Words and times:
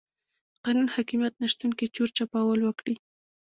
قانون 0.65 0.87
حاکميت 0.95 1.33
نشتون 1.43 1.71
کې 1.77 1.85
چور 1.95 2.09
چپاول 2.17 2.59
وکړي. 2.63 2.95